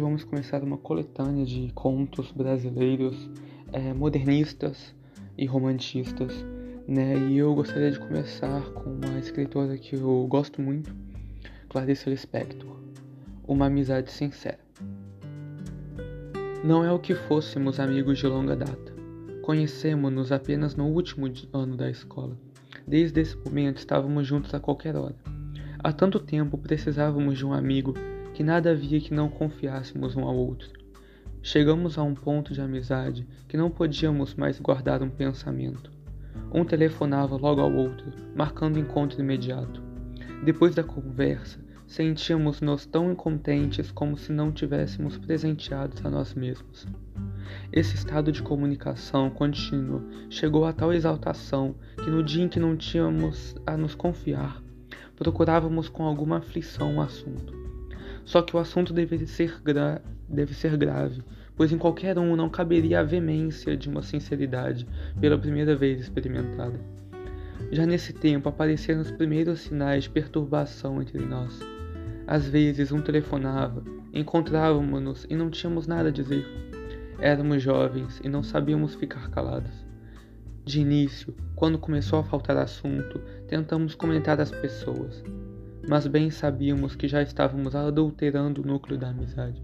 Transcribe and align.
vamos 0.00 0.24
começar 0.24 0.62
uma 0.64 0.78
coletânea 0.78 1.44
de 1.44 1.70
contos 1.74 2.32
brasileiros 2.32 3.30
é, 3.72 3.92
modernistas 3.92 4.94
e 5.36 5.44
romantistas, 5.46 6.32
né? 6.88 7.16
E 7.28 7.36
eu 7.36 7.54
gostaria 7.54 7.90
de 7.90 7.98
começar 7.98 8.62
com 8.72 8.90
uma 8.90 9.18
escritora 9.18 9.76
que 9.76 9.94
eu 9.94 10.26
gosto 10.28 10.62
muito, 10.62 10.94
Clarice 11.68 12.08
Lispector, 12.08 12.76
Uma 13.46 13.66
Amizade 13.66 14.10
Sincera. 14.10 14.58
Não 16.64 16.82
é 16.82 16.90
o 16.90 16.98
que 16.98 17.14
fôssemos 17.14 17.78
amigos 17.78 18.18
de 18.18 18.26
longa 18.26 18.56
data. 18.56 18.94
Conhecemos-nos 19.42 20.32
apenas 20.32 20.74
no 20.74 20.86
último 20.86 21.30
ano 21.52 21.76
da 21.76 21.90
escola. 21.90 22.36
Desde 22.86 23.20
esse 23.20 23.36
momento 23.36 23.76
estávamos 23.76 24.26
juntos 24.26 24.54
a 24.54 24.58
qualquer 24.58 24.96
hora. 24.96 25.14
Há 25.78 25.92
tanto 25.92 26.18
tempo 26.18 26.56
precisávamos 26.56 27.38
de 27.38 27.44
um 27.44 27.52
amigo 27.52 27.94
que 28.36 28.44
nada 28.44 28.72
havia 28.72 29.00
que 29.00 29.14
não 29.14 29.30
confiássemos 29.30 30.14
um 30.14 30.22
ao 30.22 30.36
outro. 30.36 30.68
Chegamos 31.42 31.96
a 31.96 32.02
um 32.02 32.14
ponto 32.14 32.52
de 32.52 32.60
amizade 32.60 33.26
que 33.48 33.56
não 33.56 33.70
podíamos 33.70 34.34
mais 34.34 34.60
guardar 34.60 35.02
um 35.02 35.08
pensamento. 35.08 35.90
Um 36.52 36.62
telefonava 36.62 37.34
logo 37.34 37.62
ao 37.62 37.72
outro, 37.72 38.12
marcando 38.34 38.78
encontro 38.78 39.18
imediato. 39.18 39.82
Depois 40.44 40.74
da 40.74 40.84
conversa, 40.84 41.58
sentíamos-nos 41.86 42.84
tão 42.84 43.10
incontentes 43.10 43.90
como 43.90 44.18
se 44.18 44.30
não 44.30 44.52
tivéssemos 44.52 45.16
presenteados 45.16 46.04
a 46.04 46.10
nós 46.10 46.34
mesmos. 46.34 46.86
Esse 47.72 47.94
estado 47.94 48.30
de 48.30 48.42
comunicação 48.42 49.30
contínua 49.30 50.04
chegou 50.28 50.66
a 50.66 50.74
tal 50.74 50.92
exaltação 50.92 51.74
que 51.96 52.10
no 52.10 52.22
dia 52.22 52.44
em 52.44 52.50
que 52.50 52.60
não 52.60 52.76
tínhamos 52.76 53.56
a 53.66 53.78
nos 53.78 53.94
confiar, 53.94 54.62
procurávamos 55.16 55.88
com 55.88 56.02
alguma 56.02 56.36
aflição 56.36 56.96
o 56.96 57.00
assunto. 57.00 57.65
Só 58.26 58.42
que 58.42 58.56
o 58.56 58.58
assunto 58.58 58.92
deve 58.92 59.24
ser, 59.24 59.62
gra 59.62 60.02
deve 60.28 60.52
ser 60.52 60.76
grave, 60.76 61.22
pois 61.56 61.70
em 61.70 61.78
qualquer 61.78 62.18
um 62.18 62.34
não 62.34 62.50
caberia 62.50 62.98
a 62.98 63.04
veemência 63.04 63.76
de 63.76 63.88
uma 63.88 64.02
sinceridade 64.02 64.84
pela 65.20 65.38
primeira 65.38 65.76
vez 65.76 66.00
experimentada. 66.00 66.78
Já 67.70 67.86
nesse 67.86 68.12
tempo 68.12 68.48
apareceram 68.48 69.00
os 69.00 69.12
primeiros 69.12 69.60
sinais 69.60 70.04
de 70.04 70.10
perturbação 70.10 71.00
entre 71.00 71.24
nós. 71.24 71.60
Às 72.26 72.48
vezes 72.48 72.90
um 72.90 73.00
telefonava, 73.00 73.84
encontrávamos-nos 74.12 75.24
e 75.30 75.36
não 75.36 75.48
tínhamos 75.48 75.86
nada 75.86 76.08
a 76.08 76.12
dizer. 76.12 76.44
Éramos 77.20 77.62
jovens 77.62 78.20
e 78.24 78.28
não 78.28 78.42
sabíamos 78.42 78.96
ficar 78.96 79.30
calados. 79.30 79.86
De 80.64 80.80
início, 80.80 81.32
quando 81.54 81.78
começou 81.78 82.18
a 82.18 82.24
faltar 82.24 82.56
assunto, 82.56 83.20
tentamos 83.46 83.94
comentar 83.94 84.40
as 84.40 84.50
pessoas, 84.50 85.22
mas 85.88 86.06
bem 86.06 86.30
sabíamos 86.30 86.96
que 86.96 87.06
já 87.06 87.22
estávamos 87.22 87.74
adulterando 87.74 88.62
o 88.62 88.66
núcleo 88.66 88.98
da 88.98 89.10
amizade. 89.10 89.62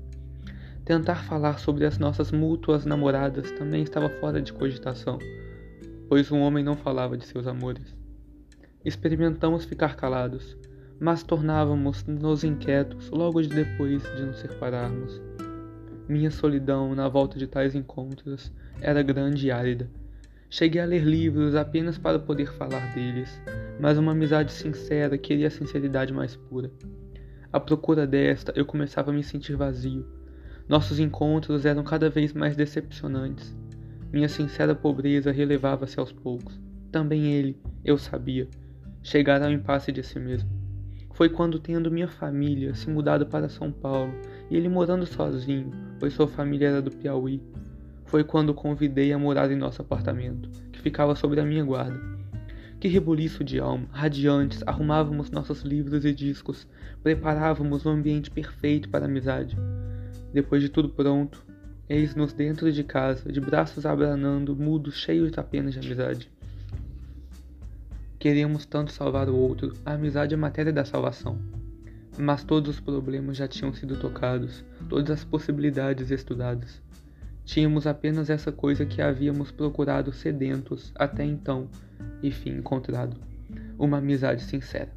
Tentar 0.85 1.25
falar 1.25 1.59
sobre 1.59 1.85
as 1.85 1.99
nossas 1.99 2.31
mútuas 2.31 2.85
namoradas 2.85 3.51
também 3.53 3.83
estava 3.83 4.09
fora 4.09 4.41
de 4.41 4.53
cogitação, 4.53 5.19
pois 6.09 6.31
um 6.31 6.41
homem 6.41 6.65
não 6.65 6.77
falava 6.77 7.17
de 7.17 7.27
seus 7.27 7.47
amores. 7.47 7.97
Experimentamos 8.85 9.65
ficar 9.65 9.97
calados, 9.97 10.57
mas 10.99 11.23
tornávamos-nos 11.23 12.45
inquietos 12.45 13.11
logo 13.11 13.41
depois 13.43 14.03
de 14.17 14.23
nos 14.23 14.39
separarmos. 14.39 15.21
Minha 16.09 16.31
solidão 16.31 16.95
na 16.95 17.09
volta 17.09 17.39
de 17.39 17.47
tais 17.47 17.75
encontros 17.75 18.53
era 18.81 19.03
grande 19.03 19.47
e 19.47 19.51
árida 19.51 19.89
Cheguei 20.53 20.83
a 20.83 20.85
ler 20.85 21.03
livros 21.03 21.55
apenas 21.55 21.97
para 21.97 22.19
poder 22.19 22.53
falar 22.53 22.93
deles, 22.93 23.41
mas 23.83 23.99
uma 23.99 24.13
amizade 24.13 24.53
sincera 24.53 25.19
queria 25.19 25.49
a 25.49 25.51
sinceridade 25.51 26.13
mais 26.13 26.37
pura. 26.37 26.71
À 27.53 27.59
procura 27.59 28.07
desta, 28.07 28.53
eu 28.55 28.65
começava 28.65 29.11
a 29.11 29.13
me 29.13 29.25
sentir 29.25 29.57
vazio. 29.57 30.07
Nossos 30.69 31.01
encontros 31.01 31.67
eram 31.67 31.83
cada 31.83 32.09
vez 32.09 32.33
mais 32.33 32.55
decepcionantes. 32.55 33.59
Minha 34.13 34.29
sincera 34.29 34.73
pobreza 34.73 35.33
relevava-se 35.33 35.99
aos 35.99 36.13
poucos. 36.13 36.61
Também 36.93 37.33
ele, 37.33 37.61
eu 37.85 37.99
sabia, 37.99 38.49
chegara 39.03 39.47
ao 39.47 39.53
impasse 39.53 39.91
de 39.91 40.05
si 40.05 40.21
mesmo. 40.21 40.49
Foi 41.15 41.29
quando, 41.29 41.59
tendo 41.59 41.91
minha 41.91 42.07
família 42.07 42.77
se 42.77 42.89
mudado 42.89 43.27
para 43.27 43.49
São 43.49 43.73
Paulo 43.73 44.15
e 44.49 44.57
ele 44.57 44.69
morando 44.69 45.07
sozinho, 45.07 45.73
pois 45.99 46.13
sua 46.13 46.29
família 46.29 46.69
era 46.69 46.81
do 46.81 46.93
Piauí, 46.93 47.43
foi 48.05 48.23
quando 48.23 48.51
o 48.51 48.55
convidei 48.55 49.13
a 49.13 49.19
morar 49.19 49.51
em 49.51 49.57
nosso 49.57 49.83
apartamento, 49.83 50.49
que 50.71 50.81
ficava 50.81 51.17
sob 51.17 51.41
a 51.41 51.45
minha 51.45 51.65
guarda. 51.65 52.12
Que 52.83 52.89
rebuliço 52.89 53.45
de 53.45 53.61
alma, 53.61 53.87
radiantes, 53.93 54.61
arrumávamos 54.67 55.31
nossos 55.31 55.63
livros 55.63 56.05
e 56.05 56.13
discos, 56.13 56.67
preparávamos 57.01 57.87
um 57.87 57.91
ambiente 57.91 58.29
perfeito 58.29 58.89
para 58.89 59.05
a 59.05 59.09
amizade. 59.09 59.57
Depois 60.33 60.61
de 60.61 60.69
tudo 60.69 60.89
pronto, 60.89 61.47
eis-nos 61.89 62.33
dentro 62.33 62.73
de 62.73 62.83
casa, 62.83 63.31
de 63.31 63.41
braços 63.41 63.87
abranando, 63.87 64.57
mudos, 64.57 64.97
cheios 64.97 65.39
apenas 65.39 65.75
de 65.75 65.79
amizade. 65.79 66.29
Queríamos 68.19 68.67
tanto 68.67 68.91
salvar 68.91 69.29
o 69.29 69.37
outro, 69.37 69.75
a 69.87 69.93
amizade 69.93 70.35
é 70.35 70.37
matéria 70.37 70.73
da 70.73 70.85
salvação. 70.85 71.39
Mas 72.19 72.43
todos 72.43 72.69
os 72.69 72.81
problemas 72.81 73.37
já 73.37 73.47
tinham 73.47 73.73
sido 73.73 73.97
tocados, 74.01 74.65
todas 74.89 75.21
as 75.21 75.25
possibilidades 75.25 76.11
estudadas. 76.11 76.83
Tínhamos 77.45 77.87
apenas 77.87 78.29
essa 78.29 78.51
coisa 78.51 78.85
que 78.85 79.01
havíamos 79.01 79.53
procurado 79.53 80.13
sedentos 80.13 80.91
até 80.97 81.25
então, 81.25 81.69
e 82.23 82.31
fim 82.31 82.51
encontrado: 82.51 83.17
uma 83.79 83.99
amizade 83.99 84.43
sincera. 84.43 84.91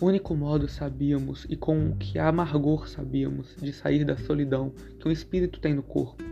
O 0.00 0.06
único 0.06 0.34
modo 0.34 0.68
sabíamos, 0.68 1.46
e 1.48 1.56
com 1.56 1.96
que 1.96 2.18
amargor 2.18 2.86
sabíamos, 2.88 3.56
de 3.60 3.72
sair 3.72 4.04
da 4.04 4.16
solidão 4.16 4.72
que 5.00 5.08
o 5.08 5.12
espírito 5.12 5.58
tem 5.58 5.74
no 5.74 5.82
corpo. 5.82 6.22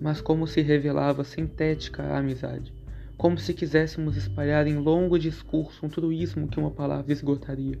Mas 0.00 0.20
como 0.20 0.46
se 0.46 0.60
revelava 0.60 1.24
sintética 1.24 2.02
a 2.02 2.18
amizade, 2.18 2.72
como 3.16 3.38
se 3.38 3.54
quiséssemos 3.54 4.16
espalhar 4.16 4.66
em 4.66 4.76
longo 4.76 5.18
discurso 5.18 5.84
um 5.84 5.88
truísmo 5.88 6.46
que 6.46 6.60
uma 6.60 6.70
palavra 6.70 7.12
esgotaria. 7.12 7.78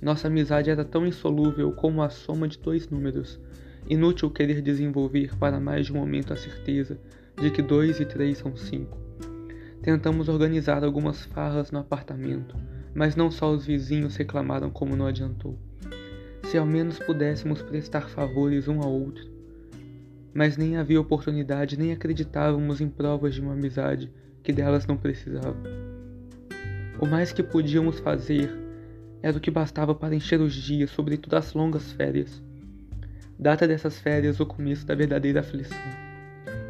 Nossa 0.00 0.26
amizade 0.26 0.70
era 0.70 0.84
tão 0.84 1.06
insolúvel 1.06 1.70
como 1.72 2.02
a 2.02 2.08
soma 2.08 2.48
de 2.48 2.58
dois 2.58 2.88
números, 2.88 3.38
Inútil 3.88 4.30
querer 4.30 4.62
desenvolver 4.62 5.36
para 5.36 5.58
mais 5.58 5.86
de 5.86 5.92
um 5.92 5.96
momento 5.96 6.32
a 6.32 6.36
certeza 6.36 6.98
de 7.40 7.50
que 7.50 7.60
dois 7.60 7.98
e 7.98 8.04
três 8.04 8.38
são 8.38 8.56
cinco. 8.56 9.01
Tentamos 9.82 10.28
organizar 10.28 10.84
algumas 10.84 11.24
farras 11.24 11.70
no 11.70 11.80
apartamento, 11.80 12.56
mas 12.94 13.16
não 13.16 13.30
só 13.30 13.50
os 13.52 13.66
vizinhos 13.66 14.16
reclamaram 14.16 14.70
como 14.70 14.96
não 14.96 15.06
adiantou. 15.06 15.58
Se 16.44 16.56
ao 16.56 16.64
menos 16.64 16.98
pudéssemos 16.98 17.60
prestar 17.62 18.08
favores 18.08 18.68
um 18.68 18.80
ao 18.80 18.92
outro. 18.92 19.30
Mas 20.32 20.56
nem 20.56 20.76
havia 20.76 21.00
oportunidade, 21.00 21.78
nem 21.78 21.92
acreditávamos 21.92 22.80
em 22.80 22.88
provas 22.88 23.34
de 23.34 23.40
uma 23.40 23.52
amizade 23.52 24.10
que 24.42 24.52
delas 24.52 24.86
não 24.86 24.96
precisava. 24.96 25.56
O 27.00 27.06
mais 27.06 27.32
que 27.32 27.42
podíamos 27.42 27.98
fazer 27.98 28.50
era 29.20 29.36
o 29.36 29.40
que 29.40 29.50
bastava 29.50 29.94
para 29.94 30.14
encher 30.14 30.40
os 30.40 30.54
dias, 30.54 30.90
sobretudo 30.90 31.34
as 31.34 31.52
longas 31.52 31.92
férias 31.92 32.42
data 33.42 33.66
dessas 33.66 33.98
férias 33.98 34.38
o 34.38 34.46
começo 34.46 34.86
da 34.86 34.94
verdadeira 34.94 35.40
aflição. 35.40 35.76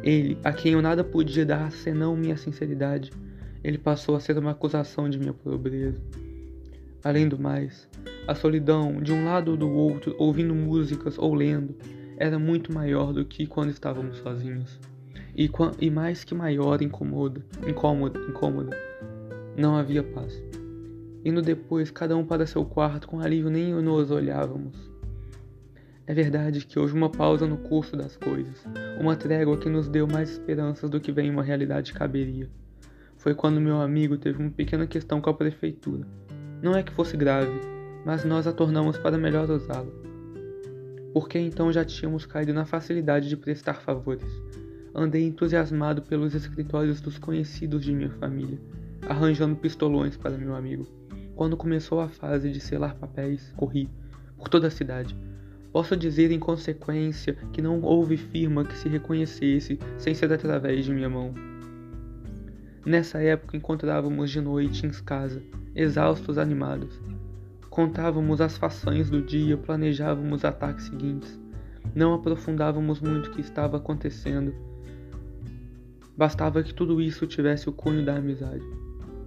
Ele, 0.03 0.37
a 0.43 0.51
quem 0.51 0.73
eu 0.73 0.81
nada 0.81 1.03
podia 1.03 1.45
dar 1.45 1.71
senão 1.71 2.15
minha 2.15 2.35
sinceridade, 2.35 3.09
ele 3.63 3.77
passou 3.77 4.15
a 4.15 4.19
ser 4.19 4.37
uma 4.37 4.51
acusação 4.51 5.09
de 5.09 5.17
minha 5.17 5.33
pobreza. 5.33 6.01
Além 7.01 7.27
do 7.27 7.39
mais, 7.39 7.87
a 8.27 8.35
solidão, 8.35 9.01
de 9.01 9.13
um 9.13 9.23
lado 9.23 9.51
ou 9.51 9.57
do 9.57 9.69
outro, 9.69 10.13
ouvindo 10.17 10.53
músicas 10.53 11.17
ou 11.17 11.33
lendo, 11.33 11.75
era 12.17 12.37
muito 12.37 12.73
maior 12.73 13.13
do 13.13 13.23
que 13.23 13.47
quando 13.47 13.69
estávamos 13.69 14.17
sozinhos. 14.17 14.79
E, 15.35 15.49
e 15.79 15.89
mais 15.89 16.23
que 16.23 16.35
maior, 16.35 16.81
incomoda, 16.81 17.43
incômoda, 17.65 18.19
incômoda. 18.29 18.77
Não 19.57 19.75
havia 19.75 20.03
paz. 20.03 20.43
Indo 21.23 21.41
depois, 21.41 21.89
cada 21.89 22.15
um 22.17 22.25
para 22.25 22.45
seu 22.45 22.65
quarto, 22.65 23.07
com 23.07 23.21
alívio 23.21 23.49
nem 23.49 23.73
nos 23.73 24.11
olhávamos. 24.11 24.92
É 26.05 26.13
verdade 26.13 26.65
que 26.65 26.77
houve 26.77 26.93
uma 26.93 27.09
pausa 27.09 27.47
no 27.47 27.55
curso 27.55 27.95
das 27.95 28.17
coisas, 28.17 28.65
uma 28.99 29.15
trégua 29.15 29.57
que 29.57 29.69
nos 29.69 29.87
deu 29.87 30.05
mais 30.05 30.31
esperanças 30.31 30.89
do 30.89 30.99
que 30.99 31.13
bem 31.13 31.29
uma 31.29 31.41
realidade 31.41 31.93
caberia. 31.93 32.49
Foi 33.15 33.33
quando 33.33 33.61
meu 33.61 33.79
amigo 33.79 34.17
teve 34.17 34.37
uma 34.37 34.51
pequena 34.51 34.85
questão 34.85 35.21
com 35.21 35.29
a 35.29 35.33
prefeitura. 35.33 36.05
Não 36.61 36.75
é 36.75 36.83
que 36.83 36.91
fosse 36.91 37.15
grave, 37.15 37.57
mas 38.05 38.25
nós 38.25 38.45
a 38.45 38.51
tornamos 38.51 38.97
para 38.97 39.17
melhor 39.17 39.49
usá-la. 39.49 39.87
Porque 41.13 41.39
então 41.39 41.71
já 41.71 41.85
tínhamos 41.85 42.25
caído 42.25 42.53
na 42.53 42.65
facilidade 42.65 43.29
de 43.29 43.37
prestar 43.37 43.75
favores. 43.75 44.29
Andei 44.93 45.25
entusiasmado 45.25 46.01
pelos 46.01 46.35
escritórios 46.35 46.99
dos 46.99 47.17
conhecidos 47.17 47.81
de 47.81 47.93
minha 47.93 48.11
família, 48.11 48.59
arranjando 49.07 49.55
pistolões 49.55 50.17
para 50.17 50.37
meu 50.37 50.53
amigo. 50.53 50.85
Quando 51.33 51.55
começou 51.55 52.01
a 52.01 52.09
fase 52.09 52.51
de 52.51 52.59
selar 52.59 52.95
papéis, 52.95 53.53
corri 53.55 53.89
por 54.35 54.49
toda 54.49 54.67
a 54.67 54.71
cidade 54.71 55.15
Posso 55.73 55.97
dizer 55.97 56.29
em 56.29 56.37
consequência 56.37 57.33
que 57.51 57.59
não 57.59 57.81
houve 57.81 58.15
firma 58.15 58.63
que 58.63 58.77
se 58.77 58.87
reconhecesse 58.87 59.79
sem 59.97 60.13
ser 60.13 60.31
através 60.31 60.85
de 60.85 60.93
minha 60.93 61.09
mão. 61.09 61.33
Nessa 62.85 63.17
época 63.23 63.57
encontrávamos 63.57 64.29
de 64.29 64.39
noite 64.39 64.85
em 64.85 64.91
casa, 64.91 65.41
exaustos 65.75 66.37
animados. 66.37 67.01
Contávamos 67.71 68.39
as 68.39 68.55
façanhas 68.55 69.09
do 69.09 69.19
dia, 69.19 69.57
planejávamos 69.57 70.45
ataques 70.45 70.85
seguintes. 70.85 71.41
Não 71.95 72.13
aprofundávamos 72.13 73.01
muito 73.01 73.31
o 73.31 73.31
que 73.31 73.41
estava 73.41 73.77
acontecendo. 73.77 74.53
Bastava 76.15 76.61
que 76.61 76.71
tudo 76.73 77.01
isso 77.01 77.25
tivesse 77.25 77.67
o 77.67 77.73
cunho 77.73 78.05
da 78.05 78.17
amizade. 78.17 78.63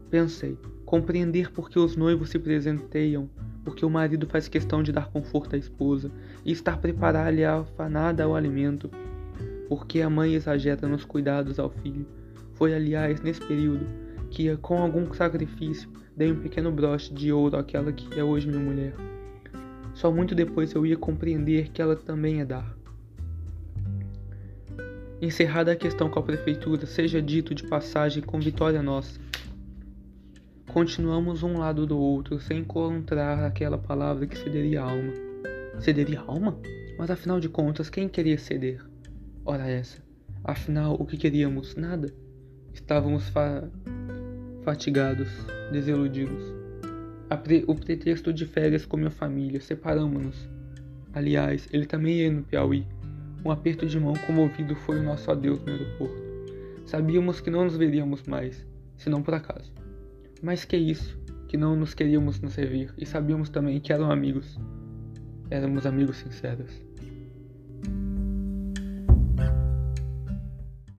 Pensei, 0.09 0.57
compreender 0.85 1.51
por 1.51 1.69
que 1.69 1.81
os 1.81 1.97
noivos 1.97 2.31
se 2.31 2.39
presenteiam, 2.39 3.29
porque 3.67 3.85
o 3.85 3.91
marido 3.91 4.29
faz 4.29 4.47
questão 4.47 4.81
de 4.81 4.93
dar 4.93 5.09
conforto 5.09 5.57
à 5.57 5.59
esposa 5.59 6.09
e 6.45 6.53
estar 6.53 6.79
preparada 6.79 7.33
e 7.33 7.45
afanada 7.45 8.23
ao 8.23 8.37
alimento, 8.37 8.89
porque 9.69 10.01
a 10.01 10.09
mãe 10.09 10.35
exagera 10.35 10.87
nos 10.87 11.05
cuidados 11.05 11.59
ao 11.59 11.69
filho. 11.69 12.07
Foi, 12.55 12.73
aliás, 12.73 13.21
nesse 13.21 13.41
período 13.41 13.85
que, 14.31 14.57
com 14.59 14.79
algum 14.79 15.13
sacrifício, 15.13 15.91
dei 16.17 16.31
um 16.31 16.39
pequeno 16.39 16.71
broche 16.71 17.13
de 17.13 17.33
ouro 17.33 17.57
àquela 17.57 17.91
que 17.93 18.19
é 18.19 18.23
hoje 18.23 18.47
minha 18.47 18.61
mulher. 18.61 18.95
Só 19.95 20.13
muito 20.13 20.33
depois 20.33 20.73
eu 20.73 20.87
ia 20.87 20.97
compreender 20.97 21.71
que 21.71 21.83
ela 21.83 21.97
também 21.97 22.41
é 22.41 22.45
dar. 22.45 22.73
Encerrada 25.21 25.73
a 25.73 25.77
questão 25.77 26.09
com 26.09 26.21
a 26.21 26.23
prefeitura, 26.23 26.87
seja 26.87 27.21
dito 27.21 27.53
de 27.53 27.65
passagem 27.65 28.23
com 28.23 28.39
vitória 28.39 28.81
nossa. 28.81 29.19
Continuamos 30.77 31.43
um 31.43 31.57
lado 31.57 31.87
do 31.87 31.99
outro 31.99 32.39
sem 32.39 32.59
encontrar 32.59 33.47
aquela 33.47 33.79
palavra 33.79 34.27
que 34.27 34.37
cederia 34.37 34.83
a 34.83 34.91
alma. 34.91 35.15
Cederia 35.81 36.21
a 36.21 36.31
alma? 36.31 36.61
Mas 36.99 37.11
afinal 37.11 37.41
de 37.41 37.49
contas, 37.49 37.89
quem 37.89 38.07
queria 38.11 38.37
ceder? 38.37 38.85
Ora 39.43 39.67
essa. 39.67 40.03
Afinal, 40.45 40.95
o 41.01 41.07
que 41.07 41.17
queríamos? 41.17 41.77
Nada. 41.77 42.13
Estávamos 42.75 43.27
fa 43.31 43.67
fatigados, 44.65 45.31
desiludidos. 45.73 46.45
Pre 47.43 47.65
o 47.67 47.75
pretexto 47.75 48.31
de 48.31 48.45
férias 48.45 48.85
com 48.85 48.99
minha 48.99 49.11
família, 49.11 49.63
separamos-nos. 49.63 50.47
Aliás, 51.15 51.67
ele 51.73 51.87
também 51.87 52.17
ia 52.17 52.31
no 52.31 52.43
Piauí. 52.43 52.87
Um 53.43 53.51
aperto 53.51 53.87
de 53.87 53.99
mão 53.99 54.13
comovido 54.27 54.77
foi 54.77 54.99
o 54.99 55.03
nosso 55.03 55.31
adeus 55.31 55.59
no 55.63 55.73
aeroporto. 55.73 56.23
Sabíamos 56.85 57.41
que 57.41 57.49
não 57.49 57.65
nos 57.65 57.79
veríamos 57.79 58.25
mais, 58.25 58.67
senão 58.99 59.23
por 59.23 59.33
acaso. 59.33 59.86
Mas 60.43 60.65
que 60.65 60.77
isso, 60.77 61.19
que 61.49 61.57
não 61.57 61.75
nos 61.75 61.95
queríamos 61.95 62.41
nos 62.41 62.53
servir, 62.53 62.93
e 62.99 63.07
sabíamos 63.07 63.49
também 63.49 63.81
que 63.81 63.93
eram 63.93 64.11
amigos. 64.11 64.59
Éramos 65.51 65.87
amigos 65.87 66.19
sinceros. 66.19 66.86